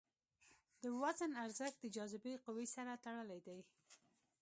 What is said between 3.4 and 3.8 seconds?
دی.